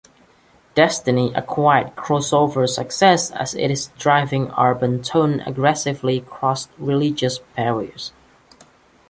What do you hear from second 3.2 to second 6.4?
as its driving urban tone aggressively